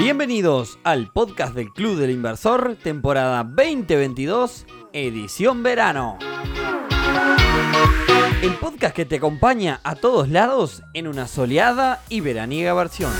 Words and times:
Bienvenidos 0.00 0.78
al 0.82 1.12
podcast 1.12 1.54
del 1.54 1.74
Club 1.74 1.98
del 1.98 2.10
Inversor, 2.10 2.78
temporada 2.82 3.44
2022, 3.44 4.64
edición 4.94 5.62
verano. 5.62 6.18
El 8.40 8.54
podcast 8.54 8.96
que 8.96 9.04
te 9.04 9.16
acompaña 9.16 9.78
a 9.84 9.96
todos 9.96 10.30
lados 10.30 10.82
en 10.94 11.06
una 11.06 11.28
soleada 11.28 12.02
y 12.08 12.22
veraniega 12.22 12.72
versión. 12.72 13.12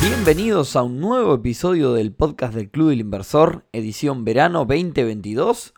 Bienvenidos 0.00 0.76
a 0.76 0.82
un 0.82 0.98
nuevo 0.98 1.34
episodio 1.34 1.92
del 1.92 2.14
podcast 2.14 2.54
del 2.54 2.70
Club 2.70 2.88
del 2.88 3.00
Inversor, 3.00 3.66
edición 3.74 4.24
verano 4.24 4.60
2022. 4.60 5.74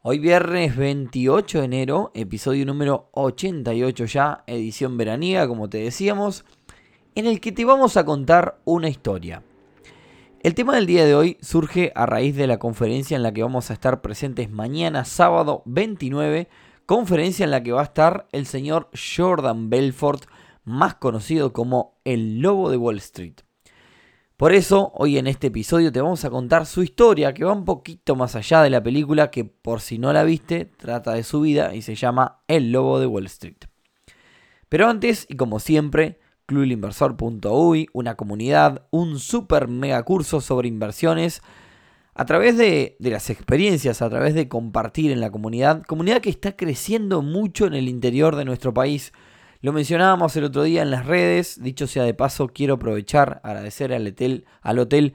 Hoy 0.00 0.20
viernes 0.20 0.76
28 0.76 1.58
de 1.58 1.64
enero, 1.64 2.12
episodio 2.14 2.64
número 2.64 3.08
88 3.14 4.04
ya, 4.04 4.44
edición 4.46 4.96
veraniega, 4.96 5.48
como 5.48 5.68
te 5.68 5.78
decíamos, 5.78 6.44
en 7.16 7.26
el 7.26 7.40
que 7.40 7.50
te 7.50 7.64
vamos 7.64 7.96
a 7.96 8.04
contar 8.04 8.60
una 8.64 8.88
historia. 8.88 9.42
El 10.40 10.54
tema 10.54 10.76
del 10.76 10.86
día 10.86 11.04
de 11.04 11.16
hoy 11.16 11.36
surge 11.40 11.90
a 11.96 12.06
raíz 12.06 12.36
de 12.36 12.46
la 12.46 12.60
conferencia 12.60 13.16
en 13.16 13.24
la 13.24 13.32
que 13.32 13.42
vamos 13.42 13.70
a 13.70 13.74
estar 13.74 14.00
presentes 14.00 14.48
mañana, 14.52 15.04
sábado 15.04 15.62
29, 15.66 16.48
conferencia 16.86 17.42
en 17.42 17.50
la 17.50 17.64
que 17.64 17.72
va 17.72 17.80
a 17.80 17.86
estar 17.86 18.28
el 18.30 18.46
señor 18.46 18.90
Jordan 19.16 19.68
Belfort, 19.68 20.26
más 20.62 20.94
conocido 20.94 21.52
como 21.52 21.98
el 22.04 22.38
Lobo 22.38 22.70
de 22.70 22.76
Wall 22.76 22.98
Street. 22.98 23.47
Por 24.38 24.52
eso, 24.52 24.92
hoy 24.94 25.18
en 25.18 25.26
este 25.26 25.48
episodio 25.48 25.90
te 25.90 26.00
vamos 26.00 26.24
a 26.24 26.30
contar 26.30 26.64
su 26.64 26.84
historia, 26.84 27.34
que 27.34 27.44
va 27.44 27.52
un 27.52 27.64
poquito 27.64 28.14
más 28.14 28.36
allá 28.36 28.62
de 28.62 28.70
la 28.70 28.80
película, 28.80 29.32
que 29.32 29.44
por 29.44 29.80
si 29.80 29.98
no 29.98 30.12
la 30.12 30.22
viste, 30.22 30.64
trata 30.64 31.14
de 31.14 31.24
su 31.24 31.40
vida 31.40 31.74
y 31.74 31.82
se 31.82 31.96
llama 31.96 32.38
El 32.46 32.70
Lobo 32.70 33.00
de 33.00 33.08
Wall 33.08 33.26
Street. 33.26 33.56
Pero 34.68 34.86
antes, 34.86 35.26
y 35.28 35.34
como 35.34 35.58
siempre, 35.58 36.20
clubinversor.uy, 36.46 37.88
una 37.92 38.14
comunidad, 38.14 38.86
un 38.92 39.18
super 39.18 39.66
mega 39.66 40.00
curso 40.04 40.40
sobre 40.40 40.68
inversiones, 40.68 41.42
a 42.14 42.24
través 42.24 42.56
de, 42.56 42.96
de, 43.00 43.10
las 43.10 43.30
experiencias, 43.30 44.02
a 44.02 44.08
través 44.08 44.34
de 44.34 44.48
compartir 44.48 45.10
en 45.10 45.20
la 45.20 45.32
comunidad, 45.32 45.82
comunidad 45.82 46.20
que 46.20 46.30
está 46.30 46.54
creciendo 46.54 47.22
mucho 47.22 47.66
en 47.66 47.74
el 47.74 47.88
interior 47.88 48.36
de 48.36 48.44
nuestro 48.44 48.72
país. 48.72 49.12
Lo 49.60 49.72
mencionábamos 49.72 50.36
el 50.36 50.44
otro 50.44 50.62
día 50.62 50.82
en 50.82 50.90
las 50.90 51.06
redes. 51.06 51.60
Dicho 51.60 51.88
sea 51.88 52.04
de 52.04 52.14
paso, 52.14 52.48
quiero 52.48 52.74
aprovechar, 52.74 53.40
agradecer 53.42 53.92
al 53.92 54.06
hotel, 54.06 54.44
al 54.62 54.78
hotel 54.78 55.14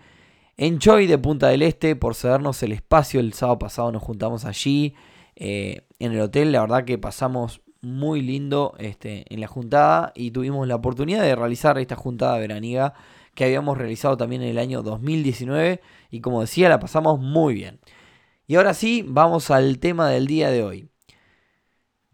Enjoy 0.58 1.08
de 1.08 1.18
Punta 1.18 1.48
del 1.48 1.62
Este 1.62 1.96
por 1.96 2.14
cedernos 2.14 2.62
el 2.62 2.74
espacio. 2.74 3.22
El 3.22 3.34
sábado 3.34 3.60
pasado 3.60 3.92
nos 3.94 4.04
juntamos 4.04 4.44
allí 4.44 4.96
eh, 5.38 5.88
en 6.00 6.12
el 6.12 6.20
hotel. 6.20 6.52
La 6.52 6.60
verdad 6.60 6.84
que 6.84 6.98
pasamos 6.98 7.62
muy 7.82 8.22
lindo 8.22 8.74
este, 8.80 9.26
en 9.34 9.40
la 9.40 9.48
juntada 9.48 10.12
y 10.14 10.32
tuvimos 10.32 10.68
la 10.68 10.76
oportunidad 10.76 11.22
de 11.22 11.36
realizar 11.36 11.78
esta 11.78 11.96
juntada 11.96 12.38
veraniega 12.38 12.94
que 13.36 13.46
habíamos 13.46 13.78
realizado 13.78 14.18
también 14.18 14.42
en 14.42 14.50
el 14.50 14.60
año 14.60 14.84
2019 14.84 15.82
y 16.12 16.22
como 16.22 16.42
decía 16.42 16.70
la 16.70 16.80
pasamos 16.80 17.20
muy 17.20 17.54
bien. 17.54 17.80
Y 18.46 18.56
ahora 18.56 18.74
sí, 18.74 19.06
vamos 19.08 19.52
al 19.52 19.80
tema 19.80 20.10
del 20.10 20.28
día 20.28 20.52
de 20.52 20.64
hoy. 20.64 20.93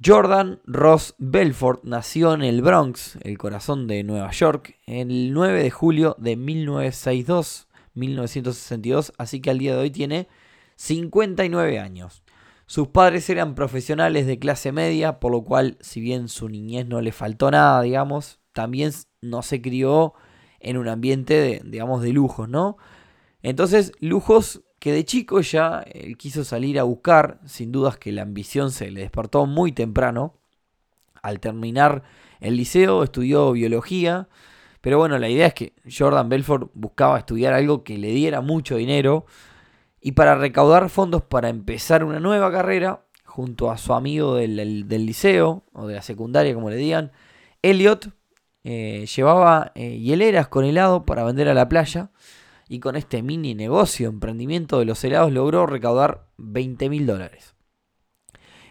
Jordan 0.03 0.61
Ross 0.63 1.13
Belfort 1.17 1.83
nació 1.83 2.33
en 2.33 2.41
el 2.41 2.61
Bronx, 2.61 3.17
el 3.21 3.37
corazón 3.37 3.85
de 3.85 4.03
Nueva 4.05 4.31
York, 4.31 4.77
el 4.85 5.33
9 5.33 5.61
de 5.61 5.71
julio 5.71 6.15
de 6.17 6.37
1962, 6.37 7.67
1962, 7.95 9.13
así 9.17 9.41
que 9.41 9.49
al 9.49 9.59
día 9.59 9.75
de 9.75 9.81
hoy 9.81 9.91
tiene 9.91 10.29
59 10.77 11.79
años. 11.79 12.23
Sus 12.65 12.87
padres 12.87 13.29
eran 13.29 13.55
profesionales 13.55 14.25
de 14.25 14.39
clase 14.39 14.71
media, 14.71 15.19
por 15.19 15.33
lo 15.33 15.43
cual, 15.43 15.77
si 15.81 15.99
bien 15.99 16.29
su 16.29 16.47
niñez 16.47 16.87
no 16.87 17.01
le 17.01 17.11
faltó 17.11 17.51
nada, 17.51 17.81
digamos, 17.81 18.39
también 18.53 18.93
no 19.19 19.41
se 19.41 19.61
crió 19.61 20.13
en 20.61 20.77
un 20.77 20.87
ambiente 20.87 21.33
de, 21.33 21.61
digamos, 21.65 22.01
de 22.01 22.13
lujos, 22.13 22.47
¿no? 22.47 22.77
Entonces, 23.41 23.91
lujos 23.99 24.61
que 24.79 24.91
de 24.91 25.05
chico 25.05 25.41
ya 25.41 25.83
él 25.91 26.17
quiso 26.17 26.43
salir 26.43 26.79
a 26.79 26.83
buscar, 26.83 27.39
sin 27.45 27.71
dudas 27.71 27.97
que 27.97 28.11
la 28.11 28.23
ambición 28.23 28.71
se 28.71 28.89
le 28.91 29.01
despertó 29.01 29.45
muy 29.45 29.71
temprano. 29.71 30.35
Al 31.21 31.39
terminar 31.39 32.03
el 32.39 32.55
liceo 32.55 33.03
estudió 33.03 33.51
biología, 33.51 34.29
pero 34.81 34.97
bueno, 34.97 35.17
la 35.19 35.29
idea 35.29 35.47
es 35.47 35.53
que 35.53 35.73
Jordan 35.89 36.29
Belfort 36.29 36.71
buscaba 36.73 37.19
estudiar 37.19 37.53
algo 37.53 37.83
que 37.83 37.97
le 37.97 38.11
diera 38.11 38.39
mucho 38.39 38.77
dinero 38.77 39.25
y 40.01 40.13
para 40.13 40.35
recaudar 40.35 40.89
fondos 40.89 41.21
para 41.23 41.49
empezar 41.49 42.05
una 42.05 42.21
nueva 42.21 42.51
carrera, 42.51 43.03
junto 43.25 43.69
a 43.69 43.77
su 43.77 43.93
amigo 43.93 44.35
del, 44.35 44.87
liceo 44.87 45.63
o 45.73 45.87
de 45.87 45.95
la 45.95 46.01
secundaria, 46.01 46.53
como 46.53 46.69
le 46.69 46.77
digan, 46.77 47.11
Elliot 47.61 48.09
eh, 48.63 49.05
llevaba 49.13 49.71
eh, 49.75 49.99
hieleras 49.99 50.47
con 50.47 50.65
helado 50.65 51.05
para 51.05 51.23
vender 51.23 51.47
a 51.49 51.53
la 51.53 51.69
playa 51.69 52.11
y 52.69 52.79
con 52.79 52.95
este 52.95 53.23
mini 53.23 53.55
negocio, 53.55 54.07
emprendimiento 54.07 54.79
de 54.79 54.85
los 54.85 55.03
helados, 55.03 55.33
logró 55.33 55.65
recaudar 55.65 56.27
20 56.37 56.89
mil 56.89 57.05
dólares. 57.07 57.55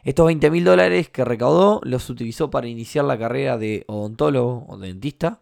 Estos 0.04 0.26
20 0.26 0.50
mil 0.50 0.64
dólares 0.64 1.09
que 1.10 1.25
recaudó 1.25 1.81
los 1.82 2.09
utilizó 2.09 2.48
para 2.48 2.69
iniciar 2.69 3.04
la 3.04 3.19
carrera 3.19 3.59
de 3.59 3.84
odontólogo 3.88 4.64
o 4.69 4.78
dentista, 4.78 5.41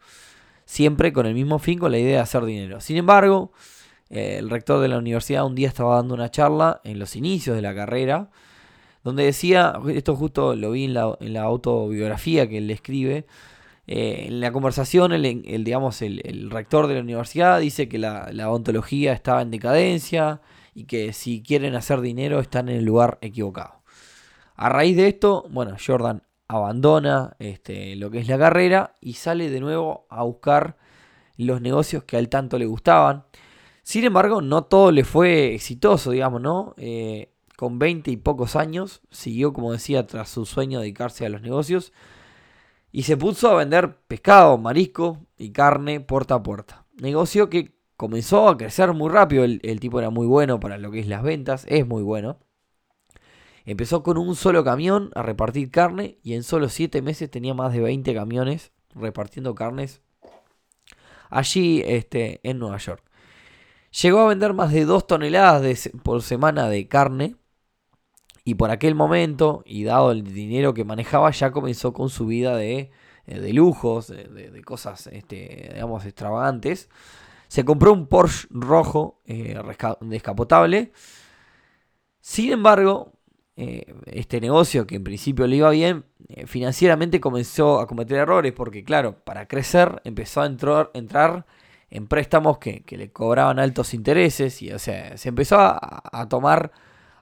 siempre 0.65 1.13
con 1.13 1.27
el 1.27 1.35
mismo 1.35 1.59
fin, 1.59 1.79
con 1.79 1.93
la 1.93 1.99
idea 1.99 2.17
de 2.17 2.23
hacer 2.23 2.45
dinero. 2.47 2.81
Sin 2.81 2.97
embargo, 2.97 3.53
eh, 4.09 4.37
el 4.39 4.49
rector 4.49 4.81
de 4.81 4.89
la 4.89 4.99
universidad 4.99 5.45
un 5.45 5.55
día 5.55 5.69
estaba 5.69 5.97
dando 5.97 6.15
una 6.15 6.31
charla 6.31 6.81
en 6.83 6.99
los 6.99 7.15
inicios 7.15 7.57
de 7.57 7.63
la 7.63 7.75
carrera, 7.75 8.31
donde 9.05 9.25
decía, 9.25 9.79
esto 9.89 10.17
justo 10.17 10.57
lo 10.57 10.73
vi 10.73 10.85
en 10.85 10.95
la, 10.95 11.43
autobiografía 11.43 12.49
que 12.49 12.59
él 12.59 12.71
escribe, 12.71 13.27
eh, 13.87 14.27
en 14.27 14.41
la 14.41 14.51
conversación, 14.51 15.13
el, 15.13 15.65
digamos, 15.65 16.03
el, 16.03 16.51
rector 16.51 16.89
de 16.89 16.95
la 16.95 17.01
universidad 17.01 17.61
dice 17.61 17.89
que 17.89 17.99
la, 17.99 18.29
odontología 18.49 19.13
estaba 19.13 19.43
en 19.43 19.51
decadencia 19.53 20.41
y 20.75 20.85
que 20.85 21.13
si 21.13 21.43
quieren 21.43 21.75
hacer 21.77 22.01
dinero 22.01 22.41
están 22.41 22.69
en 22.69 22.77
el 22.77 22.85
lugar 22.85 23.19
equivocado. 23.21 23.83
A 24.57 24.69
raíz 24.69 24.97
de 24.97 25.09
esto, 25.09 25.47
bueno, 25.51 25.77
Jordan 25.85 26.23
abandona 26.49 27.37
este, 27.39 27.97
lo 27.97 28.11
que 28.11 28.19
es 28.19 28.29
la 28.29 28.39
carrera 28.39 28.95
y 29.01 29.15
sale 29.15 29.51
de 29.51 29.61
nuevo 29.61 30.07
a 30.11 30.23
buscar 30.23 30.77
los 31.37 31.61
negocios 31.61 32.05
que 32.05 32.17
a 32.17 32.19
él 32.19 32.29
tanto 32.29 32.59
le 32.59 32.67
gustaban. 32.67 33.25
Sin 33.83 34.05
embargo, 34.05 34.41
no 34.43 34.65
todo 34.65 34.91
le 34.91 35.05
fue 35.05 35.55
exitoso, 35.55 36.11
digamos, 36.11 36.41
¿no? 36.41 36.75
Eh, 36.77 37.31
con 37.57 37.79
20 37.79 38.11
y 38.11 38.17
pocos 38.17 38.57
años, 38.57 39.01
siguió, 39.11 39.53
como 39.53 39.73
decía, 39.73 40.07
tras 40.07 40.29
su 40.29 40.45
sueño 40.45 40.79
de 40.79 40.85
dedicarse 40.85 41.25
a 41.25 41.29
los 41.29 41.43
negocios 41.43 41.93
y 42.97 43.03
se 43.03 43.19
puso 43.19 43.51
a 43.51 43.57
vender 43.57 43.99
pescado, 44.09 44.57
marisco 44.57 45.19
y 45.37 45.51
carne 45.51 46.01
puerta 46.01 46.37
a 46.37 46.43
puerta. 46.43 46.87
Negocio 46.95 47.51
que 47.51 47.75
comenzó 47.95 48.49
a 48.49 48.57
crecer 48.57 48.95
muy 48.95 49.11
rápido, 49.11 49.45
el, 49.45 49.81
tipo 49.81 49.99
era 49.99 50.09
muy 50.09 50.27
bueno 50.27 50.61
para 50.61 50.79
lo 50.79 50.91
que 50.91 51.01
es 51.01 51.07
las 51.07 51.23
ventas, 51.23 51.67
es 51.69 51.87
muy 51.87 52.03
bueno. 52.03 52.39
Empezó 53.67 54.03
con 54.03 54.17
un 54.17 54.35
solo 54.35 54.65
camión 54.65 55.11
a 55.15 55.21
repartir 55.21 55.71
carne 55.71 56.17
y 56.23 56.33
en 56.33 56.43
solo 56.43 56.71
7 56.71 57.03
meses 57.03 57.31
tenía 57.31 57.53
más 57.53 57.75
de 57.75 57.81
20 57.81 58.15
camiones 58.15 58.73
repartiendo 58.95 59.55
carnes 59.55 60.01
allí 61.29 61.83
este, 61.85 62.41
en 62.45 62.59
Nueva 62.59 62.79
York. 62.79 63.03
Llegó 64.01 64.21
a 64.21 64.29
vender 64.29 64.55
más 64.55 64.73
de 64.73 64.87
2 64.87 65.07
toneladas 65.07 65.91
por 66.03 66.23
semana 66.23 66.71
de 66.71 66.89
carne 66.89 67.37
y 68.47 68.55
por 68.55 68.71
aquel 68.71 68.95
momento, 68.95 69.65
y 69.67 69.83
dado 69.83 70.13
el 70.13 70.23
dinero 70.23 70.73
que 70.73 70.85
manejaba, 70.85 71.33
ya 71.33 71.51
comenzó 71.51 71.93
con 71.93 72.11
su 72.11 72.27
vida 72.27 72.57
de, 72.57 72.93
eh, 73.27 73.53
lujos, 73.53 74.07
de, 74.07 74.63
cosas, 74.65 75.09
este, 75.09 75.71
digamos, 75.75 76.05
extravagantes. 76.05 76.89
Se 77.49 77.65
compró 77.65 77.93
un 77.93 78.07
Porsche 78.07 78.47
rojo 78.51 79.21
eh, 79.27 79.61
descapotable. 80.01 80.93
Sin 82.21 82.53
embargo, 82.53 83.15
eh, 83.57 83.93
este 84.07 84.41
negocio, 84.41 84.87
que 84.87 84.95
en 84.95 85.03
principio 85.03 85.49
le 85.49 85.57
iba 85.57 85.71
bien, 85.71 86.05
financieramente 86.47 87.19
comenzó 87.19 87.81
a 87.81 87.89
cometer 87.89 88.19
errores, 88.19 88.53
porque 88.53 88.85
claro, 88.85 89.25
para 89.25 89.49
crecer 89.49 90.01
empezó 90.05 90.43
a 90.43 90.47
entrar, 90.47 90.93
entrar 90.95 91.47
en 91.91 92.07
préstamos 92.07 92.59
que, 92.59 92.85
le 92.89 93.11
cobraban 93.11 93.59
altos 93.59 93.93
intereses, 93.93 94.63
y 94.63 94.71
o 94.71 94.79
sea, 94.79 95.17
se 95.17 95.31
empezó 95.31 95.59
a 95.59 96.29
tomar 96.31 96.71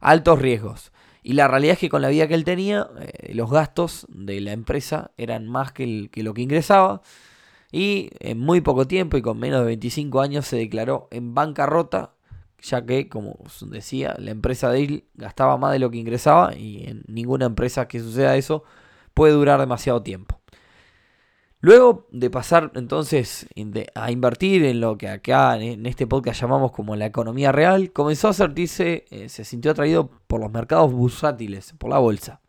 altos 0.01 0.39
riesgos. 0.39 0.93
Y 1.27 1.33
la 1.33 1.49
realidad 1.49 1.73
es 1.73 1.79
que 1.79 1.89
con 1.89 2.03
la 2.03 2.11
vida 2.11 2.29
que 2.29 2.35
él 2.35 2.45
tenía, 2.45 2.87
eh, 3.01 3.35
los 3.35 3.51
gastos 3.51 4.07
de 4.11 4.43
la 4.43 4.53
empresa 4.53 5.11
eran 5.17 5.49
más 5.49 5.73
que, 5.73 6.11
lo 6.15 6.35
que 6.35 6.43
ingresaba. 6.43 7.01
Y 7.73 8.11
en 8.21 8.39
muy 8.39 8.61
poco 8.61 8.87
tiempo 8.87 9.17
y 9.17 9.23
con 9.23 9.39
menos 9.39 9.61
de 9.61 9.67
25 9.67 10.21
años 10.21 10.47
se 10.47 10.57
declaró 10.57 11.09
en 11.11 11.35
bancarrota, 11.35 12.13
ya 12.63 12.85
que, 12.85 13.09
como 13.09 13.39
decía, 13.63 14.15
la 14.19 14.33
empresa 14.33 14.71
de 14.71 14.85
él 14.85 15.05
gastaba 15.15 15.57
más 15.57 15.73
de 15.73 15.79
lo 15.79 15.91
que 15.91 15.97
ingresaba 15.97 16.55
y 16.55 16.85
en 16.87 17.05
ninguna 17.09 17.47
empresa 17.47 17.89
que 17.89 18.01
suceda 18.01 18.37
eso 18.37 18.63
puede 19.15 19.33
durar 19.33 19.59
demasiado 19.59 20.03
tiempo. 20.03 20.39
Luego 21.65 22.07
de 22.11 22.29
pasar 22.29 22.73
entonces 22.75 23.47
a 23.95 24.11
invertir 24.11 24.67
en 24.67 24.83
lo 24.83 24.99
que 24.99 25.09
acá 25.09 25.57
en 25.57 25.87
este 25.87 26.07
podcast 26.07 26.39
llamamos 26.39 26.73
como 26.73 26.95
la 26.95 27.07
economía 27.07 27.53
real, 27.53 27.91
comenzó 27.91 28.29
a 28.29 28.35
sentirse, 28.35 29.07
eh, 29.11 29.31
se 29.31 29.47
sintió 29.47 29.71
atraído 29.71 30.11
por 30.27 30.43
los 30.43 30.53
mercados 30.53 30.93
bursátiles, 30.93 31.73
por 31.79 31.89
la 31.89 31.97
bolsa. 31.97 32.43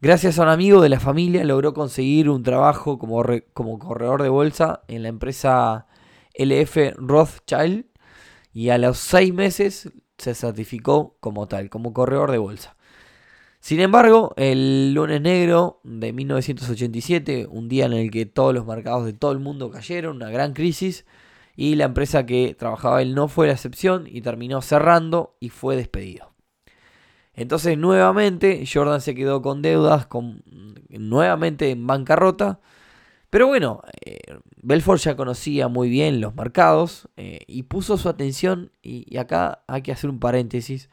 Gracias 0.00 0.38
a 0.38 0.44
un 0.44 0.50
amigo 0.50 0.80
de 0.80 0.88
la 0.88 1.00
familia 1.00 1.42
logró 1.42 1.74
conseguir 1.74 2.30
un 2.30 2.44
trabajo 2.44 2.96
como, 2.96 3.24
como 3.52 3.76
corredor 3.80 4.22
de 4.22 4.28
bolsa 4.28 4.84
en 4.86 5.02
la 5.02 5.08
empresa 5.08 5.88
LF 6.34 6.94
Rothschild 6.98 7.86
y 8.52 8.68
a 8.68 8.78
los 8.78 8.98
seis 8.98 9.34
meses 9.34 9.90
se 10.16 10.34
certificó 10.36 11.16
como 11.18 11.48
tal, 11.48 11.70
como 11.70 11.92
corredor 11.92 12.30
de 12.30 12.38
bolsa. 12.38 12.75
Sin 13.66 13.80
embargo, 13.80 14.32
el 14.36 14.94
lunes 14.94 15.20
negro 15.20 15.80
de 15.82 16.12
1987, 16.12 17.48
un 17.50 17.68
día 17.68 17.86
en 17.86 17.94
el 17.94 18.12
que 18.12 18.24
todos 18.24 18.54
los 18.54 18.64
mercados 18.64 19.04
de 19.04 19.12
todo 19.12 19.32
el 19.32 19.40
mundo 19.40 19.72
cayeron, 19.72 20.14
una 20.14 20.30
gran 20.30 20.52
crisis, 20.52 21.04
y 21.56 21.74
la 21.74 21.86
empresa 21.86 22.26
que 22.26 22.54
trabajaba 22.56 23.02
él 23.02 23.16
no 23.16 23.26
fue 23.26 23.48
la 23.48 23.54
excepción 23.54 24.04
y 24.06 24.20
terminó 24.20 24.62
cerrando 24.62 25.36
y 25.40 25.48
fue 25.48 25.74
despedido. 25.74 26.32
Entonces 27.34 27.76
nuevamente 27.76 28.62
Jordan 28.72 29.00
se 29.00 29.16
quedó 29.16 29.42
con 29.42 29.62
deudas, 29.62 30.06
con, 30.06 30.44
nuevamente 30.88 31.72
en 31.72 31.88
bancarrota. 31.88 32.60
Pero 33.30 33.48
bueno, 33.48 33.82
eh, 34.04 34.20
Belfort 34.62 35.00
ya 35.00 35.16
conocía 35.16 35.66
muy 35.66 35.88
bien 35.88 36.20
los 36.20 36.36
mercados 36.36 37.08
eh, 37.16 37.40
y 37.48 37.64
puso 37.64 37.96
su 37.96 38.08
atención, 38.08 38.70
y, 38.80 39.12
y, 39.12 39.16
acá 39.16 39.64
hay 39.66 39.82
que 39.82 39.90
hacer 39.90 40.08
un 40.08 40.20
paréntesis, 40.20 40.88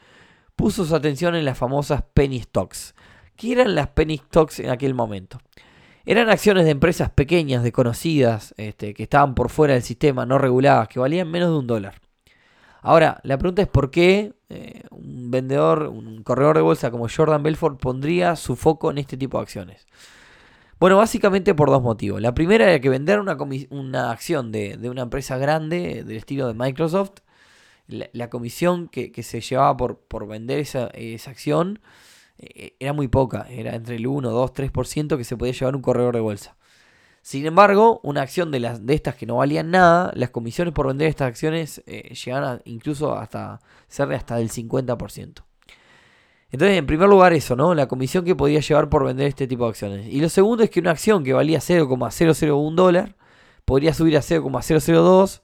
puso 0.55 0.85
su 0.85 0.95
atención 0.95 1.35
en 1.35 1.45
las 1.45 1.57
famosas 1.57 2.03
penny 2.13 2.41
stocks. 2.41 2.95
¿Qué 3.35 3.53
eran 3.53 3.75
las 3.75 3.87
penny 3.87 4.17
stocks 4.17 4.59
en 4.59 4.69
aquel 4.69 4.93
momento? 4.93 5.39
Eran 6.05 6.29
acciones 6.29 6.65
de 6.65 6.71
empresas 6.71 7.09
pequeñas, 7.09 7.63
desconocidas, 7.63 8.53
este, 8.57 8.93
que 8.93 9.03
estaban 9.03 9.35
por 9.35 9.49
fuera 9.49 9.73
del 9.73 9.83
sistema, 9.83 10.25
no 10.25 10.37
reguladas, 10.37 10.87
que 10.89 10.99
valían 10.99 11.31
menos 11.31 11.49
de 11.49 11.57
un 11.57 11.67
dólar. 11.67 11.95
Ahora, 12.81 13.21
la 13.23 13.37
pregunta 13.37 13.61
es 13.61 13.69
por 13.69 13.89
qué 13.89 14.33
eh, 14.49 14.83
un 14.91 15.31
vendedor, 15.31 15.83
un 15.87 16.21
corredor 16.23 16.57
de 16.57 16.61
bolsa 16.61 16.91
como 16.91 17.07
Jordan 17.07 17.41
Belfort 17.41 17.79
pondría 17.79 18.35
su 18.35 18.57
foco 18.57 18.91
en 18.91 18.97
este 18.97 19.15
tipo 19.15 19.37
de 19.37 19.43
acciones. 19.43 19.87
Bueno, 20.79 20.97
básicamente 20.97 21.55
por 21.55 21.69
dos 21.69 21.81
motivos. 21.81 22.21
La 22.21 22.33
primera 22.33 22.65
era 22.65 22.81
que 22.81 22.89
vender 22.89 23.21
una, 23.21 23.37
una 23.69 24.11
acción 24.11 24.51
de, 24.51 24.77
una 24.89 25.03
empresa 25.03 25.37
grande 25.37 26.03
del 26.03 26.17
estilo 26.17 26.45
de 26.45 26.55
Microsoft, 26.55 27.21
la, 27.87 28.29
comisión 28.29 28.87
que, 28.87 29.11
se 29.23 29.41
llevaba 29.41 29.75
por, 29.77 29.99
por 29.99 30.27
vender 30.27 30.59
esa, 30.59 30.87
esa 30.87 31.31
acción 31.31 31.79
eh, 32.37 32.75
era 32.79 32.93
muy 32.93 33.07
poca, 33.07 33.45
era 33.49 33.75
entre 33.75 33.95
el 33.95 34.07
1, 34.07 34.29
2, 34.29 34.53
3% 34.53 35.17
que 35.17 35.23
se 35.23 35.37
podía 35.37 35.53
llevar 35.53 35.75
un 35.75 35.81
corredor 35.81 36.15
de 36.15 36.21
bolsa. 36.21 36.55
Sin 37.21 37.45
embargo, 37.45 38.01
una 38.03 38.21
acción 38.21 38.51
de, 38.51 38.59
las, 38.59 38.85
de 38.85 38.93
estas 38.93 39.15
que 39.15 39.25
no 39.25 39.37
valían 39.37 39.71
nada, 39.71 40.11
las 40.13 40.29
comisiones 40.29 40.73
por 40.73 40.87
vender 40.87 41.07
estas 41.07 41.29
acciones 41.29 41.81
eh, 41.85 42.13
llegaban 42.13 42.61
incluso 42.65 43.15
hasta 43.15 43.61
ser 43.87 44.09
de 44.09 44.15
hasta 44.15 44.35
del 44.35 44.49
50%. 44.49 45.43
Entonces, 46.51 46.77
en 46.77 46.85
primer 46.85 47.07
lugar, 47.07 47.33
eso, 47.33 47.55
¿no? 47.55 47.73
La 47.73 47.87
comisión 47.87 48.25
que 48.25 48.35
podía 48.35 48.59
llevar 48.59 48.89
por 48.89 49.05
vender 49.05 49.27
este 49.27 49.47
tipo 49.47 49.63
de 49.63 49.69
acciones. 49.69 50.07
Y 50.07 50.19
lo 50.19 50.29
segundo 50.29 50.63
es 50.63 50.69
que 50.69 50.81
una 50.81 50.91
acción 50.91 51.23
que 51.23 51.33
valía 51.33 51.61
0,001 51.61 52.75
dólar 52.75 53.15
podría 53.65 53.93
subir 53.93 54.17
a 54.17 54.21
0,002 54.21 55.43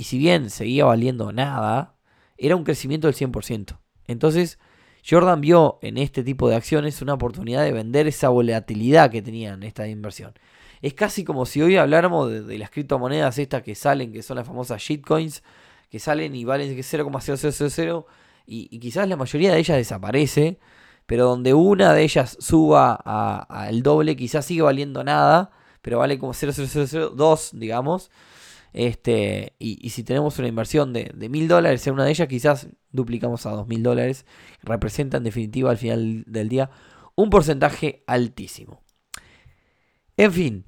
y 0.00 0.04
si 0.04 0.16
bien 0.16 0.48
seguía 0.48 0.86
valiendo 0.86 1.30
nada, 1.30 1.94
era 2.38 2.56
un 2.56 2.64
crecimiento 2.64 3.06
del 3.06 3.14
100%. 3.14 3.80
Entonces, 4.06 4.58
Jordan 5.06 5.42
vio 5.42 5.78
en 5.82 5.98
este 5.98 6.24
tipo 6.24 6.48
de 6.48 6.56
acciones 6.56 7.02
una 7.02 7.12
oportunidad 7.12 7.64
de 7.64 7.72
vender 7.72 8.06
esa 8.06 8.30
volatilidad 8.30 9.10
que 9.10 9.20
tenían 9.20 9.62
esta 9.62 9.86
inversión. 9.86 10.32
Es 10.80 10.94
casi 10.94 11.22
como 11.22 11.44
si 11.44 11.60
hoy 11.60 11.76
habláramos 11.76 12.46
de, 12.46 12.56
las 12.56 12.70
criptomonedas 12.70 13.36
estas 13.36 13.62
que 13.62 13.74
salen, 13.74 14.10
que 14.10 14.22
son 14.22 14.38
las 14.38 14.46
famosas 14.46 14.80
shitcoins, 14.80 15.42
que 15.90 15.98
salen 15.98 16.34
y 16.34 16.46
valen 16.46 16.74
0,0000 16.74 18.06
y, 18.46 18.68
y 18.74 18.78
quizás 18.78 19.06
la 19.06 19.18
mayoría 19.18 19.52
de 19.52 19.58
ellas 19.58 19.76
desaparece, 19.76 20.58
pero 21.04 21.26
donde 21.26 21.52
una 21.52 21.92
de 21.92 22.04
ellas 22.04 22.38
suba 22.40 22.94
al 22.94 23.82
doble 23.82 24.16
quizás 24.16 24.46
sigue 24.46 24.62
valiendo 24.62 25.04
nada, 25.04 25.50
pero 25.82 25.98
vale 25.98 26.18
como 26.18 26.32
0,0002, 26.32 27.50
digamos. 27.52 28.10
Este, 28.72 29.54
y, 29.58 29.90
si 29.90 30.04
tenemos 30.04 30.38
una 30.38 30.48
inversión 30.48 30.92
de, 30.92 31.10
de 31.14 31.28
mil 31.28 31.48
dólares 31.48 31.86
en 31.86 31.94
una 31.94 32.04
de 32.04 32.10
ellas, 32.10 32.28
quizás 32.28 32.68
duplicamos 32.90 33.46
a 33.46 33.50
dos 33.50 33.66
mil 33.66 33.82
dólares. 33.82 34.26
Representa 34.62 35.16
en 35.16 35.24
definitiva 35.24 35.70
al 35.70 35.78
final 35.78 36.24
del 36.26 36.48
día 36.48 36.70
un 37.14 37.30
porcentaje 37.30 38.04
altísimo. 38.06 38.82
En 40.16 40.32
fin, 40.32 40.64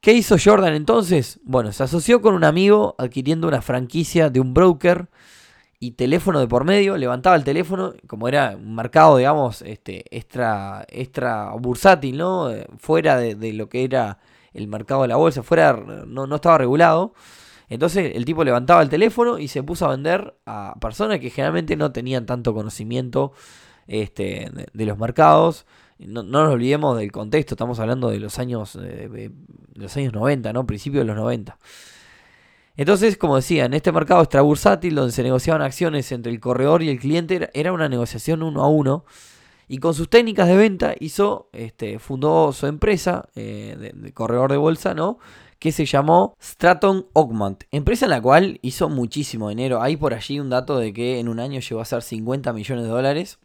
¿Qué 0.00 0.12
hizo 0.12 0.36
Jordan 0.42 0.74
entonces? 0.74 1.40
Bueno, 1.42 1.72
se 1.72 1.82
asoció 1.82 2.22
con 2.22 2.34
un 2.34 2.44
amigo 2.44 2.94
adquiriendo 2.98 3.48
una 3.48 3.60
franquicia 3.62 4.30
de 4.30 4.38
un 4.38 4.54
broker 4.54 5.08
y 5.80 5.92
teléfono 5.92 6.38
de 6.38 6.46
por 6.46 6.64
medio, 6.64 6.96
levantaba 6.96 7.34
el 7.34 7.44
teléfono, 7.44 7.94
como 8.06 8.28
era 8.28 8.56
un 8.56 8.74
mercado, 8.76 9.16
digamos, 9.16 9.62
este, 9.62 10.04
extra, 10.16 10.84
extra 10.88 11.52
bursátil, 11.58 12.16
¿no? 12.18 12.50
Eh, 12.50 12.66
fuera 12.78 13.16
de, 13.16 13.52
lo 13.52 13.68
que 13.68 13.84
era 13.84 14.18
el 14.52 14.68
mercado 14.68 15.02
de 15.02 15.08
la 15.08 15.16
bolsa, 15.16 15.42
fuera, 15.42 15.72
no, 15.74 16.26
no 16.26 16.36
estaba 16.36 16.58
regulado. 16.58 17.12
Entonces 17.68 18.12
el 18.14 18.24
tipo 18.24 18.44
levantaba 18.44 18.82
el 18.82 18.88
teléfono 18.88 19.38
y 19.38 19.48
se 19.48 19.62
puso 19.62 19.86
a 19.86 19.90
vender 19.90 20.34
a 20.46 20.74
personas 20.80 21.20
que 21.20 21.30
generalmente 21.30 21.76
no 21.76 21.92
tenían 21.92 22.26
tanto 22.26 22.54
conocimiento 22.54 23.32
este, 23.86 24.50
de 24.72 24.86
los 24.86 24.98
mercados 24.98 25.66
no, 25.98 26.22
nos 26.22 26.52
olvidemos 26.52 26.96
del 26.96 27.10
contexto, 27.10 27.54
estamos 27.54 27.80
hablando 27.80 28.10
de 28.10 28.20
los 28.20 28.38
años, 28.38 28.76
eh, 28.76 29.08
de 29.08 29.32
los 29.74 29.96
años 29.96 30.12
90, 30.12 30.52
¿no? 30.52 30.66
Principios 30.66 31.02
de 31.02 31.06
los 31.06 31.16
90. 31.16 31.58
Entonces, 32.76 33.16
como 33.16 33.36
decía, 33.36 33.64
en 33.64 33.74
este 33.74 33.90
mercado 33.90 34.22
extrabursátil 34.22 34.94
donde 34.94 35.12
se 35.12 35.24
negociaban 35.24 35.62
acciones 35.62 36.12
entre 36.12 36.30
el 36.30 36.38
corredor 36.38 36.82
y 36.82 36.90
el 36.90 37.00
cliente, 37.00 37.50
era 37.52 37.72
una 37.72 37.88
negociación 37.88 38.44
uno 38.44 38.62
a 38.62 38.68
uno. 38.68 39.04
Y 39.66 39.78
con 39.78 39.92
sus 39.92 40.08
técnicas 40.08 40.48
de 40.48 40.56
venta 40.56 40.94
hizo, 40.98 41.50
este, 41.52 41.98
fundó 41.98 42.52
su 42.52 42.66
empresa 42.66 43.28
eh, 43.34 43.92
de, 43.94 44.12
corredor 44.12 44.52
de 44.52 44.56
bolsa, 44.56 44.94
¿no? 44.94 45.18
Que 45.58 45.72
se 45.72 45.86
llamó 45.86 46.36
Stratton 46.40 47.06
Oakmont. 47.14 47.64
Empresa 47.70 48.06
en 48.06 48.10
la 48.10 48.20
cual 48.20 48.58
hizo 48.62 48.88
muchísimo 48.88 49.48
dinero. 49.48 49.82
Hay 49.82 49.96
por 49.96 50.14
allí 50.14 50.38
un 50.38 50.50
dato 50.50 50.78
de 50.78 50.92
que 50.92 51.18
en 51.18 51.28
un 51.28 51.40
año 51.40 51.60
llegó 51.60 51.80
a 51.80 51.84
ser 51.84 52.02
50 52.02 52.52
millones 52.52 52.84
de 52.84 52.90
dólares. 52.90 53.38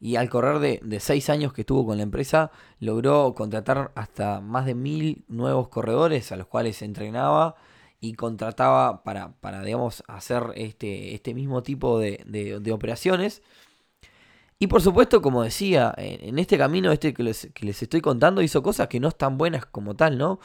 Y 0.00 0.16
al 0.16 0.28
correr 0.28 0.58
de, 0.82 1.00
seis 1.00 1.30
años 1.30 1.52
que 1.52 1.62
estuvo 1.62 1.86
con 1.86 1.96
la 1.96 2.02
empresa, 2.02 2.50
logró 2.80 3.34
contratar 3.34 3.92
hasta 3.94 4.40
más 4.40 4.66
de 4.66 4.74
mil 4.74 5.24
nuevos 5.28 5.68
corredores 5.68 6.32
a 6.32 6.36
los 6.36 6.46
cuales 6.46 6.82
entrenaba 6.82 7.56
y 8.00 8.14
contrataba 8.14 9.02
para, 9.02 9.32
para 9.40 9.62
digamos, 9.62 10.02
hacer 10.06 10.52
este, 10.54 11.14
este 11.14 11.34
mismo 11.34 11.62
tipo 11.62 11.98
de, 11.98 12.70
operaciones. 12.72 13.42
Y 14.58 14.68
por 14.68 14.80
supuesto, 14.82 15.20
como 15.20 15.42
decía, 15.42 15.94
en, 15.96 16.38
este 16.38 16.56
camino 16.56 16.90
este 16.92 17.12
que 17.12 17.22
les, 17.22 17.48
estoy 17.82 18.00
contando 18.00 18.42
hizo 18.42 18.62
cosas 18.62 18.88
que 18.88 19.00
no 19.00 19.08
están 19.08 19.36
buenas 19.38 19.66
como 19.66 19.94
tal, 19.96 20.16
¿no? 20.18 20.40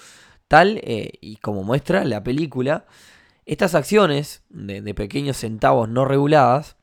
Tal 0.51 0.81
eh, 0.83 1.13
y 1.21 1.37
como 1.37 1.63
muestra 1.63 2.03
la 2.03 2.23
película, 2.23 2.85
estas 3.45 3.73
acciones 3.73 4.43
de 4.49 4.93
pequeños 4.93 5.37
centavos 5.37 5.87
no 5.87 6.03
reguladas 6.03 6.75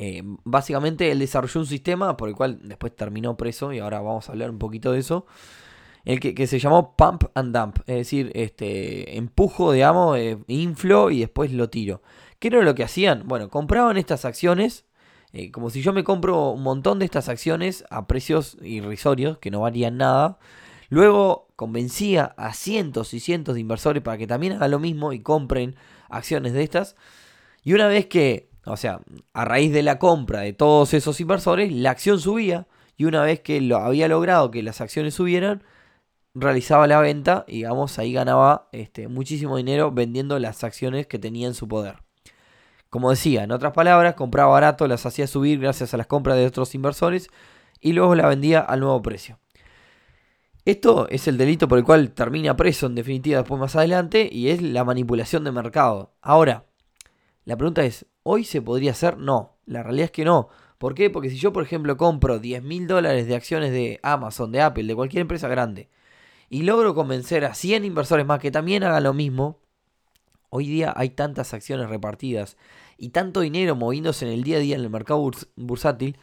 eh, 0.00 0.22
básicamente 0.44 1.10
él 1.10 1.18
desarrolló 1.18 1.58
un 1.60 1.66
sistema 1.66 2.16
por 2.16 2.28
el 2.28 2.36
cual 2.36 2.60
después 2.62 2.94
terminó 2.94 3.36
preso 3.36 3.72
y 3.72 3.80
ahora 3.80 4.00
vamos 4.00 4.28
a 4.28 4.32
hablar 4.32 4.48
un 4.48 4.58
poquito 4.58 4.92
de 4.92 5.00
eso. 5.00 5.26
El 6.04 6.20
que, 6.20 6.46
se 6.46 6.58
llamó 6.58 6.96
pump 6.96 7.24
and 7.34 7.54
dump, 7.54 7.78
es 7.80 7.96
decir, 7.96 8.30
este 8.34 9.18
empujo, 9.18 9.72
digamos, 9.72 10.16
eh, 10.16 10.38
inflo 10.46 11.10
y 11.10 11.20
después 11.20 11.52
lo 11.52 11.68
tiro. 11.68 12.00
¿Qué 12.38 12.48
era 12.48 12.62
lo 12.62 12.74
que 12.74 12.84
hacían? 12.84 13.24
Bueno, 13.26 13.50
compraban 13.50 13.98
estas 13.98 14.24
acciones, 14.24 14.86
eh, 15.32 15.50
como 15.50 15.68
si 15.68 15.82
yo 15.82 15.92
me 15.92 16.04
compro 16.04 16.50
un 16.50 16.62
montón 16.62 17.00
de 17.00 17.04
estas 17.04 17.28
acciones 17.28 17.84
a 17.90 18.06
precios 18.06 18.56
irrisorios, 18.62 19.38
que 19.38 19.50
no 19.50 19.60
valían 19.60 19.98
nada. 19.98 20.38
Luego 20.88 21.48
convencía 21.56 22.34
a 22.36 22.54
cientos 22.54 23.14
y 23.14 23.20
cientos 23.20 23.54
de 23.54 23.60
inversores 23.60 24.02
para 24.02 24.18
que 24.18 24.26
también 24.26 24.54
hagan 24.54 24.70
lo 24.70 24.78
mismo 24.78 25.12
y 25.12 25.20
compren 25.20 25.76
acciones 26.08 26.52
de 26.52 26.62
estas. 26.62 26.96
Y 27.62 27.74
una 27.74 27.88
vez 27.88 28.06
que 28.06 28.48
o 28.68 28.76
sea, 28.76 29.00
a 29.32 29.44
raíz 29.44 29.72
de 29.72 29.82
la 29.82 29.98
compra 29.98 30.40
de 30.40 30.52
todos 30.52 30.94
esos 30.94 31.20
inversores, 31.20 31.72
la 31.72 31.90
acción 31.90 32.20
subía 32.20 32.66
y 32.96 33.04
una 33.04 33.22
vez 33.22 33.40
que 33.40 33.60
lo 33.60 33.78
había 33.78 34.08
logrado 34.08 34.50
que 34.50 34.62
las 34.62 34.80
acciones 34.80 35.14
subieran, 35.14 35.62
realizaba 36.34 36.86
la 36.86 37.00
venta 37.00 37.44
y 37.48 37.56
digamos 37.56 37.98
ahí 37.98 38.12
ganaba 38.12 38.68
este, 38.72 39.08
muchísimo 39.08 39.56
dinero 39.56 39.90
vendiendo 39.90 40.38
las 40.38 40.62
acciones 40.64 41.06
que 41.06 41.18
tenía 41.18 41.46
en 41.46 41.54
su 41.54 41.66
poder. 41.68 42.02
Como 42.90 43.10
decía, 43.10 43.44
en 43.44 43.52
otras 43.52 43.72
palabras, 43.72 44.14
compraba 44.14 44.52
barato, 44.52 44.86
las 44.86 45.04
hacía 45.04 45.26
subir 45.26 45.60
gracias 45.60 45.92
a 45.92 45.96
las 45.96 46.06
compras 46.06 46.36
de 46.36 46.46
otros 46.46 46.74
inversores 46.74 47.28
y 47.80 47.92
luego 47.92 48.14
la 48.14 48.28
vendía 48.28 48.60
al 48.60 48.80
nuevo 48.80 49.00
precio. 49.02 49.38
Esto 50.68 51.08
es 51.08 51.26
el 51.26 51.38
delito 51.38 51.66
por 51.66 51.78
el 51.78 51.84
cual 51.84 52.10
termina 52.10 52.54
preso 52.54 52.84
en 52.84 52.94
definitiva 52.94 53.38
después 53.38 53.58
más 53.58 53.74
adelante 53.74 54.28
y 54.30 54.50
es 54.50 54.60
la 54.60 54.84
manipulación 54.84 55.42
de 55.44 55.50
mercado. 55.50 56.12
Ahora, 56.20 56.66
la 57.46 57.56
pregunta 57.56 57.86
es, 57.86 58.04
¿hoy 58.22 58.44
se 58.44 58.60
podría 58.60 58.90
hacer? 58.90 59.16
No, 59.16 59.56
la 59.64 59.82
realidad 59.82 60.04
es 60.04 60.10
que 60.10 60.26
no. 60.26 60.50
¿Por 60.76 60.94
qué? 60.94 61.08
Porque 61.08 61.30
si 61.30 61.38
yo, 61.38 61.54
por 61.54 61.62
ejemplo, 61.62 61.96
compro 61.96 62.38
10 62.38 62.62
mil 62.64 62.86
dólares 62.86 63.26
de 63.26 63.34
acciones 63.34 63.72
de 63.72 63.98
Amazon, 64.02 64.52
de 64.52 64.60
Apple, 64.60 64.84
de 64.84 64.94
cualquier 64.94 65.22
empresa 65.22 65.48
grande, 65.48 65.88
y 66.50 66.64
logro 66.64 66.94
convencer 66.94 67.46
a 67.46 67.54
100 67.54 67.86
inversores 67.86 68.26
más 68.26 68.38
que 68.38 68.50
también 68.50 68.84
hagan 68.84 69.04
lo 69.04 69.14
mismo, 69.14 69.60
hoy 70.50 70.66
día 70.66 70.92
hay 70.94 71.08
tantas 71.08 71.54
acciones 71.54 71.88
repartidas 71.88 72.58
y 72.98 73.08
tanto 73.08 73.40
dinero 73.40 73.74
moviéndose 73.74 74.26
en 74.26 74.32
el 74.32 74.42
día 74.42 74.58
a 74.58 74.60
día 74.60 74.76
en 74.76 74.82
el 74.82 74.90
mercado 74.90 75.30
bursátil, 75.56 76.18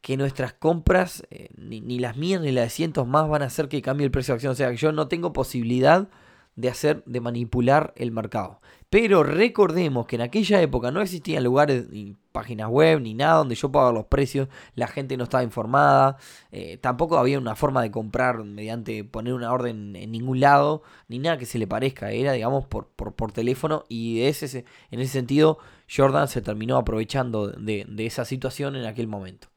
que 0.00 0.16
nuestras 0.16 0.52
compras, 0.52 1.22
eh, 1.30 1.50
ni, 1.56 1.98
las 1.98 2.16
mías 2.16 2.40
ni 2.40 2.52
las 2.52 2.64
de 2.64 2.70
cientos 2.70 3.06
más, 3.06 3.28
van 3.28 3.42
a 3.42 3.46
hacer 3.46 3.68
que 3.68 3.82
cambie 3.82 4.04
el 4.04 4.10
precio 4.10 4.32
de 4.32 4.36
acción. 4.36 4.52
O 4.52 4.56
sea, 4.56 4.70
que 4.70 4.76
yo 4.76 4.92
no 4.92 5.08
tengo 5.08 5.32
posibilidad 5.32 6.08
de 6.56 6.68
hacer, 6.68 7.04
de 7.06 7.20
manipular 7.20 7.92
el 7.96 8.10
mercado. 8.10 8.60
Pero 8.90 9.22
recordemos 9.22 10.06
que 10.06 10.16
en 10.16 10.22
aquella 10.22 10.62
época 10.62 10.90
no 10.90 11.02
existían 11.02 11.44
lugares, 11.44 11.90
ni 11.90 12.16
páginas 12.32 12.68
web, 12.68 13.00
ni 13.00 13.14
nada 13.14 13.34
donde 13.34 13.54
yo 13.54 13.68
ver 13.68 13.92
los 13.92 14.06
precios, 14.06 14.48
la 14.74 14.86
gente 14.86 15.16
no 15.16 15.24
estaba 15.24 15.42
informada, 15.42 16.16
eh, 16.52 16.78
tampoco 16.78 17.18
había 17.18 17.38
una 17.38 17.54
forma 17.54 17.82
de 17.82 17.90
comprar 17.90 18.44
mediante 18.44 19.04
poner 19.04 19.34
una 19.34 19.52
orden 19.52 19.94
en 19.94 20.10
ningún 20.10 20.40
lado, 20.40 20.82
ni 21.08 21.18
nada 21.18 21.36
que 21.36 21.46
se 21.46 21.58
le 21.58 21.66
parezca, 21.66 22.12
era 22.12 22.32
digamos 22.32 22.66
por, 22.66 22.88
por, 22.88 23.32
teléfono 23.32 23.84
y 23.88 24.22
ese, 24.22 24.64
en 24.90 25.00
ese 25.00 25.12
sentido 25.12 25.58
Jordan 25.94 26.28
se 26.28 26.42
terminó 26.42 26.76
aprovechando 26.76 27.48
de, 27.48 27.86
esa 27.98 28.24
situación 28.24 28.76
en 28.76 28.86
aquel 28.86 29.06
momento. 29.06 29.47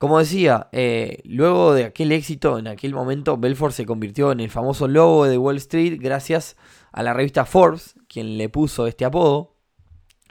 Como 0.00 0.18
decía, 0.18 0.68
eh, 0.72 1.20
luego 1.24 1.74
de 1.74 1.84
aquel 1.84 2.10
éxito, 2.12 2.58
en 2.58 2.68
aquel 2.68 2.94
momento 2.94 3.36
Belfort 3.36 3.74
se 3.74 3.84
convirtió 3.84 4.32
en 4.32 4.40
el 4.40 4.48
famoso 4.48 4.88
logo 4.88 5.26
de 5.26 5.36
Wall 5.36 5.58
Street 5.58 5.98
gracias 6.00 6.56
a 6.90 7.02
la 7.02 7.12
revista 7.12 7.44
Forbes, 7.44 7.96
quien 8.08 8.38
le 8.38 8.48
puso 8.48 8.86
este 8.86 9.04
apodo. 9.04 9.56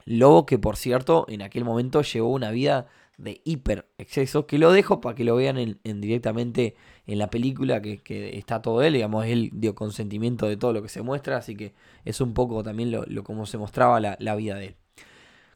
Lobo 0.06 0.48
que, 0.48 0.58
por 0.58 0.76
cierto, 0.76 1.28
en 1.30 1.44
aquel 1.44 1.66
momento 1.66 2.02
llevó 2.02 2.32
una 2.32 2.50
vida 2.50 2.88
de 3.20 3.42
hiper 3.44 3.88
exceso, 4.00 4.48
que 4.48 4.58
lo 4.58 4.72
dejo 4.72 5.02
para 5.02 5.14
que 5.14 5.24
lo 5.24 5.36
vean 5.36 5.60
en, 5.60 6.02
directamente 6.02 6.76
en 7.06 7.20
la 7.20 7.30
película, 7.30 7.80
que, 7.80 8.02
está 8.40 8.64
todo 8.64 8.82
él, 8.82 8.94
digamos, 8.94 9.28
él 9.28 9.52
dio 9.54 9.76
consentimiento 9.76 10.48
de 10.48 10.58
todo 10.58 10.74
lo 10.74 10.82
que 10.82 10.90
se 10.90 11.04
muestra, 11.04 11.38
así 11.38 11.56
que 11.56 11.76
es 12.06 12.22
un 12.22 12.34
poco 12.34 12.64
también 12.64 12.90
lo, 12.92 13.24
como 13.24 13.46
se 13.46 13.60
mostraba 13.60 14.00
la, 14.00 14.18
la, 14.20 14.36
vida 14.36 14.56
de 14.56 14.66
él. 14.66 14.76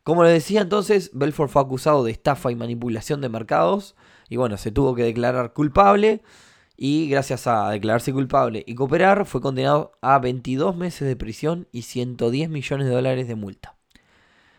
Como 0.04 0.24
les 0.24 0.34
decía 0.34 0.62
entonces, 0.62 1.12
Belfort 1.14 1.52
fue 1.52 1.62
acusado 1.62 2.04
de 2.04 2.12
estafa 2.12 2.52
y 2.52 2.56
manipulación 2.56 3.22
de 3.22 3.30
mercados, 3.30 3.96
y 4.30 4.38
bueno, 4.38 4.58
se 4.58 4.72
tuvo 4.72 4.96
que 4.96 5.04
declarar 5.04 5.54
culpable, 5.54 6.22
y 6.76 7.08
gracias 7.08 7.48
a 7.48 7.70
declararse 7.70 8.12
culpable 8.12 8.64
y 8.66 8.76
cooperar 8.76 9.26
fue 9.26 9.42
condenado 9.42 9.94
a 10.02 10.20
22 10.20 10.76
meses 10.76 11.08
de 11.08 11.16
prisión 11.16 11.68
y 11.72 11.84
110 11.84 12.50
millones 12.50 12.88
de 12.88 12.94
dólares 12.94 13.28
de 13.28 13.36
multa. 13.36 13.76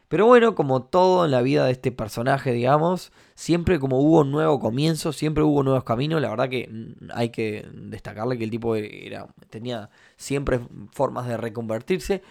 Pero 0.09 0.27
bueno, 0.27 0.55
como 0.55 0.85
todo 0.85 1.25
en 1.25 1.33
la 1.33 1.43
vida 1.43 1.67
de 1.67 1.73
este 1.73 1.91
personaje, 1.91 2.53
digamos, 2.53 3.11
siempre 3.35 3.81
como 3.81 3.99
hubo 4.01 4.21
un 4.21 4.31
nuevo 4.31 4.61
comienzo, 4.61 5.13
siempre 5.13 5.43
hubo 5.43 5.63
nuevos 5.65 5.83
caminos, 5.83 6.21
la 6.23 6.31
verdad 6.31 6.49
que 6.49 6.69
mm, 6.71 7.11
hay 7.13 7.31
que 7.31 7.67
destacarle 7.73 8.39
que 8.39 8.45
el 8.45 8.51
tipo 8.51 8.77
era, 8.77 9.27
tenía 9.51 9.91
siempre 10.17 10.61
formas 10.93 11.27
de 11.27 11.37
reconvertirse. 11.37 12.23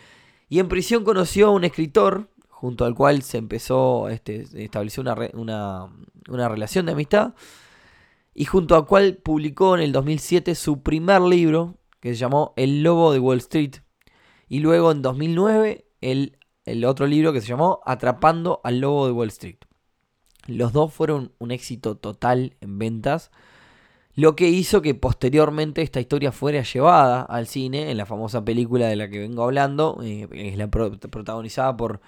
Y 0.48 0.60
en 0.60 0.70
prisión 0.70 1.03
conoció 1.03 1.48
a 1.48 1.51
un 1.51 1.65
escritor, 1.65 2.29
junto 2.63 2.86
al 2.86 2.96
cual 2.96 3.24
se 3.24 3.39
empezó, 3.39 4.08
este, 4.08 4.48
estableció 4.63 5.01
una, 5.01 5.17
una, 5.34 5.89
una 6.29 6.48
relación 6.48 6.86
de 6.86 6.93
amistad 6.93 7.34
y 8.34 8.46
junto 8.46 8.77
a 8.77 8.86
cual 8.86 9.17
publicó 9.17 9.75
en 9.75 9.82
el 9.82 9.91
2007 9.91 10.55
su 10.55 10.82
primer 10.82 11.22
libro, 11.24 11.75
que 12.00 12.13
se 12.13 12.15
llamó 12.15 12.53
El 12.55 12.82
Lobo 12.82 13.12
de 13.12 13.20
Wall 13.20 13.39
Street, 13.39 13.74
y 14.48 14.60
luego 14.60 14.93
en 14.93 15.01
2009 15.01 15.84
el, 16.00 16.38
el 16.63 16.86
otro 16.86 17.05
libro 17.05 17.34
que 17.34 17.41
se 17.41 17.48
llamó 17.48 17.82
Atrapando 17.86 18.62
al 18.63 18.79
Lobo 18.79 19.08
de 19.08 19.12
Wall 19.12 19.27
Street. 19.27 19.58
Los 20.48 20.72
dos 20.72 20.93
fueron 20.93 21.34
un 21.39 21.51
éxito 21.51 21.98
total 21.98 22.55
en 22.62 22.79
ventas, 22.79 23.29
lo 24.15 24.38
que 24.38 24.48
hizo 24.48 24.82
que 24.82 24.96
posteriormente 24.96 25.82
esta 25.82 26.00
historia 26.00 26.32
fuera 26.32 26.63
llevada 26.63 27.24
al 27.24 27.46
cine 27.46 27.91
en 27.91 27.98
la 27.98 28.05
famosa 28.05 28.46
película 28.46 28.88
de 28.88 28.96
la 28.96 29.10
que 29.10 29.20
vengo 29.20 29.43
hablando, 29.43 30.00
eh, 30.01 30.29
es 30.32 30.58
la 30.58 30.70
protagonizada 30.70 31.75
por 31.75 32.00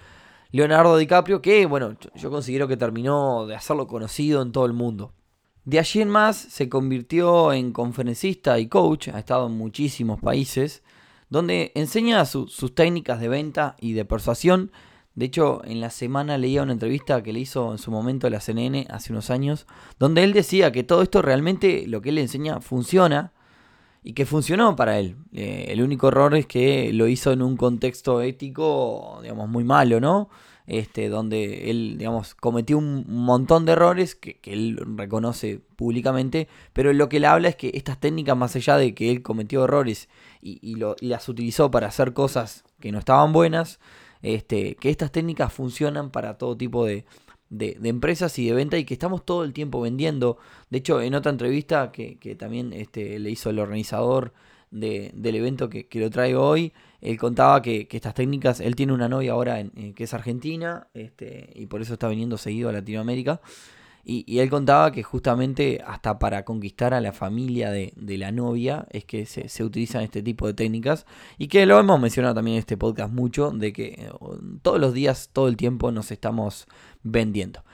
Leonardo 0.50 0.96
DiCaprio, 0.96 1.42
que 1.42 1.66
bueno, 1.66 1.96
yo 2.14 2.30
considero 2.30 2.68
que 2.68 2.76
terminó 2.76 3.46
de 3.46 3.56
hacerlo 3.56 3.86
conocido 3.86 4.42
en 4.42 4.52
todo 4.52 4.66
el 4.66 4.72
mundo. 4.72 5.12
De 5.64 5.80
allí 5.80 6.00
en 6.00 6.08
más 6.08 6.36
se 6.36 6.68
convirtió 6.68 7.52
en 7.52 7.72
conferencista 7.72 8.58
y 8.60 8.68
coach, 8.68 9.08
ha 9.08 9.18
estado 9.18 9.48
en 9.48 9.58
muchísimos 9.58 10.20
países, 10.20 10.84
donde 11.28 11.72
enseña 11.74 12.24
sus 12.24 12.74
técnicas 12.74 13.20
de 13.20 13.28
venta 13.28 13.74
y 13.80 13.94
de 13.94 14.04
persuasión. 14.04 14.70
De 15.16 15.24
hecho, 15.24 15.62
en 15.64 15.80
la 15.80 15.90
semana 15.90 16.38
leía 16.38 16.62
una 16.62 16.72
entrevista 16.72 17.22
que 17.22 17.32
le 17.32 17.40
hizo 17.40 17.72
en 17.72 17.78
su 17.78 17.90
momento 17.90 18.30
la 18.30 18.40
CNN 18.40 18.86
hace 18.90 19.12
unos 19.12 19.30
años, 19.30 19.66
donde 19.98 20.22
él 20.22 20.32
decía 20.32 20.70
que 20.70 20.84
todo 20.84 21.02
esto 21.02 21.20
realmente, 21.20 21.88
lo 21.88 22.00
que 22.00 22.10
él 22.10 22.18
enseña, 22.18 22.60
funciona 22.60 23.32
y 24.06 24.12
que 24.12 24.24
funcionó 24.24 24.76
para 24.76 25.00
él. 25.00 25.16
Eh, 25.32 25.66
el 25.70 25.82
único 25.82 26.08
error 26.08 26.34
es 26.36 26.46
que 26.46 26.92
lo 26.92 27.08
hizo 27.08 27.32
en 27.32 27.42
un 27.42 27.56
contexto 27.56 28.22
ético, 28.22 29.18
digamos, 29.20 29.48
muy 29.48 29.64
malo, 29.64 30.00
¿no? 30.00 30.28
este, 30.66 31.08
donde 31.08 31.70
él, 31.70 31.96
digamos, 31.98 32.34
cometió 32.34 32.78
un 32.78 33.04
montón 33.08 33.66
de 33.66 33.72
errores 33.72 34.14
que, 34.14 34.38
él 34.44 34.78
reconoce 34.96 35.60
públicamente, 35.76 36.48
pero 36.72 36.92
lo 36.92 37.08
que 37.08 37.18
él 37.18 37.24
habla 37.24 37.48
es 37.48 37.56
que 37.56 37.72
estas 37.74 37.98
técnicas, 37.98 38.36
más 38.36 38.56
allá 38.56 38.76
de 38.76 38.94
que 38.94 39.10
él 39.10 39.22
cometió 39.22 39.64
errores 39.64 40.08
y, 40.40 40.76
las 41.00 41.28
utilizó 41.28 41.70
para 41.70 41.88
hacer 41.88 42.12
cosas 42.12 42.64
que 42.80 42.92
no 42.92 42.98
estaban 42.98 43.32
buenas, 43.32 43.80
este, 44.22 44.76
que 44.76 44.90
estas 44.90 45.12
técnicas 45.12 45.52
funcionan 45.52 46.10
para 46.10 46.38
todo 46.38 46.56
tipo 46.56 46.84
de, 46.84 47.04
empresas 47.50 48.38
y 48.38 48.46
de 48.46 48.54
venta 48.54 48.78
y 48.78 48.84
que 48.84 48.94
estamos 48.94 49.24
todo 49.24 49.44
el 49.44 49.52
tiempo 49.52 49.80
vendiendo. 49.80 50.38
De 50.70 50.78
hecho, 50.78 51.00
en 51.00 51.14
otra 51.14 51.32
entrevista 51.32 51.92
que, 51.92 52.36
también 52.38 52.72
este, 52.72 53.18
le 53.18 53.30
hizo 53.30 53.50
el 53.50 53.58
organizador 53.58 54.32
del 54.70 55.34
evento 55.36 55.68
que, 55.68 55.88
lo 55.94 56.10
traigo 56.10 56.42
hoy, 56.42 56.72
él 57.00 57.18
contaba 57.18 57.62
que, 57.62 57.88
estas 57.90 58.14
técnicas, 58.14 58.60
él 58.60 58.74
tiene 58.74 58.92
una 58.92 59.08
novia 59.08 59.32
ahora 59.32 59.60
en, 59.60 59.94
que 59.94 60.04
es 60.04 60.14
argentina, 60.14 60.88
este, 60.94 61.50
y 61.54 61.66
por 61.66 61.82
eso 61.82 61.94
está 61.94 62.08
viniendo 62.08 62.38
seguido 62.38 62.68
a 62.68 62.72
Latinoamérica. 62.72 63.40
Y, 64.08 64.38
él 64.38 64.48
contaba 64.50 64.92
que 64.92 65.02
justamente 65.02 65.82
hasta 65.84 66.20
para 66.20 66.44
conquistar 66.44 66.94
a 66.94 67.00
la 67.00 67.12
familia 67.12 67.72
de, 67.72 67.92
la 67.96 68.30
novia 68.30 68.86
es 68.90 69.04
que 69.04 69.26
se, 69.26 69.64
utilizan 69.64 70.02
este 70.04 70.22
tipo 70.22 70.46
de 70.46 70.54
técnicas. 70.54 71.06
Y 71.38 71.48
que 71.48 71.66
lo 71.66 71.80
hemos 71.80 72.00
mencionado 72.00 72.36
también 72.36 72.54
en 72.54 72.60
este 72.60 72.76
podcast 72.76 73.12
mucho, 73.12 73.50
de 73.50 73.72
que 73.72 73.86
eh, 73.98 74.10
todos 74.62 74.78
los 74.80 74.94
días, 74.94 75.30
todo 75.32 75.48
el 75.48 75.56
tiempo 75.56 75.90
nos 75.90 76.12
estamos 76.12 76.68
vendiendo. 77.02 77.64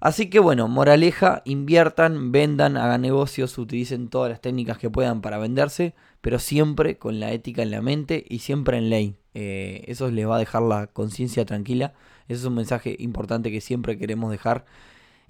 Así 0.00 0.30
que 0.30 0.38
bueno, 0.38 0.66
moraleja, 0.66 1.42
inviertan, 1.44 2.32
vendan, 2.32 2.78
hagan 2.78 3.02
negocios, 3.02 3.58
utilicen 3.58 4.08
todas 4.08 4.30
las 4.30 4.40
técnicas 4.40 4.78
que 4.78 4.88
puedan 4.88 5.20
para 5.20 5.36
venderse, 5.36 5.94
pero 6.22 6.38
siempre 6.38 6.96
con 6.96 7.20
la 7.20 7.32
ética 7.32 7.62
en 7.62 7.70
la 7.70 7.82
mente 7.82 8.24
y 8.26 8.38
siempre 8.38 8.78
en 8.78 8.88
ley. 8.88 9.16
Eh, 9.34 9.84
eso 9.88 10.10
les 10.10 10.26
va 10.26 10.36
a 10.36 10.38
dejar 10.38 10.62
la 10.62 10.86
conciencia 10.86 11.44
tranquila. 11.44 11.92
Ese 12.28 12.40
es 12.40 12.44
un 12.46 12.54
mensaje 12.54 12.96
importante 12.98 13.50
que 13.50 13.60
siempre 13.60 13.98
queremos 13.98 14.30
dejar 14.30 14.64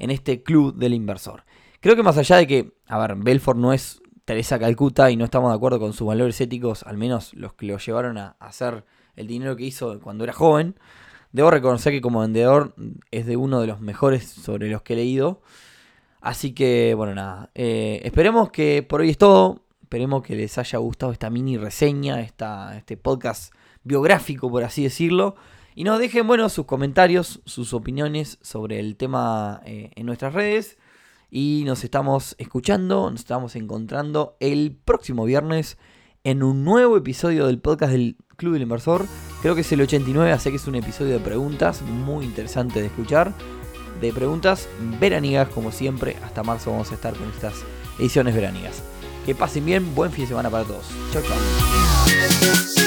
en 0.00 0.11
este 0.11 0.42
club 0.42 0.75
del 0.75 0.95
inversor. 0.95 1.45
Creo 1.80 1.97
que 1.97 2.02
más 2.02 2.19
allá 2.19 2.37
de 2.37 2.47
que, 2.47 2.73
a 2.87 2.99
ver, 2.99 3.16
Belfort 3.16 3.59
no 3.59 3.73
es 3.73 4.02
Teresa 4.25 4.59
Calcuta 4.59 5.11
y 5.11 5.16
no 5.16 5.25
estamos 5.25 5.50
de 5.50 5.57
acuerdo 5.57 5.78
con 5.78 5.92
sus 5.92 6.07
valores 6.07 6.40
éticos, 6.40 6.83
al 6.83 6.97
menos 6.97 7.33
los 7.35 7.54
que 7.54 7.66
lo 7.66 7.78
llevaron 7.78 8.19
a 8.19 8.37
hacer 8.40 8.85
el 9.16 9.26
dinero 9.26 9.57
que 9.57 9.64
hizo 9.64 10.00
cuando 10.00 10.25
era 10.25 10.33
joven, 10.33 10.76
Debo 11.33 11.50
reconocer 11.50 11.92
que 11.92 12.00
como 12.00 12.21
vendedor 12.21 12.75
es 13.11 13.26
de 13.26 13.37
uno 13.37 13.61
de 13.61 13.69
los 13.69 13.80
mejores 13.80 14.28
sobre 14.28 14.69
los 14.69 14.83
que 14.83 14.95
he 14.95 14.97
leído. 14.97 15.42
Así 16.21 16.52
que, 16.52 16.95
bueno, 16.97 17.14
nada. 17.14 17.50
Eh, 17.54 18.00
esperemos 18.04 18.50
que 18.50 18.83
por 18.83 19.00
hoy 19.00 19.11
es 19.11 19.19
todo. 19.19 19.62
Esperemos 19.83 20.23
que 20.23 20.35
les 20.35 20.59
haya 20.59 20.78
gustado 20.78 21.12
esta 21.12 21.30
mini 21.30 21.57
reseña, 21.57 22.21
esta, 22.21 22.76
este 22.76 22.97
podcast 22.97 23.54
biográfico, 23.85 24.50
por 24.50 24.64
así 24.64 24.83
decirlo. 24.83 25.37
Y 25.75 25.85
nos 25.85 25.99
dejen, 25.99 26.27
bueno, 26.27 26.49
sus 26.49 26.67
comentarios, 26.67 27.41
sus 27.45 27.73
opiniones 27.73 28.39
sobre 28.43 28.81
el 28.81 28.97
tema 28.97 29.61
eh, 29.65 29.91
en 29.95 30.07
nuestras 30.07 30.35
redes. 30.35 30.79
Y 31.31 31.62
nos 31.65 31.85
estamos 31.85 32.35
escuchando, 32.39 33.11
nos 33.11 33.21
estamos 33.21 33.55
encontrando 33.55 34.37
el 34.41 34.77
próximo 34.85 35.25
viernes 35.25 35.79
en 36.25 36.43
un 36.43 36.65
nuevo 36.65 36.97
episodio 36.97 37.47
del 37.47 37.61
podcast 37.61 37.93
del 37.93 38.17
Club 38.37 38.55
del 38.55 38.62
Inversor. 38.62 39.07
Creo 39.43 39.55
que 39.55 39.61
es 39.61 39.73
el 39.73 39.81
89, 39.81 40.33
así 40.33 40.50
que 40.50 40.57
es 40.57 40.67
un 40.67 40.75
episodio 40.75 41.12
de 41.12 41.21
preguntas 41.21 41.83
muy 41.83 42.25
interesante 42.25 42.81
de 42.81 42.87
escuchar. 42.87 43.33
De 44.00 44.12
preguntas 44.12 44.69
veraniegas, 44.99 45.49
como 45.50 45.73
siempre. 45.73 46.17
Hasta 46.25 46.43
marzo 46.43 46.71
vamos 46.73 46.91
a 46.91 46.95
estar 46.95 47.15
con 47.15 47.29
estas 47.29 47.55
ediciones 47.99 48.35
veraniegas. 48.35 48.83
Que 49.27 49.35
pasen 49.35 49.67
bien, 49.67 49.95
buen 49.95 50.11
fin 50.11 50.25
de 50.25 50.29
semana 50.29 50.50
para 50.50 50.65
todos. 50.65 50.87
Chao, 51.12 51.23
chao. 51.23 52.79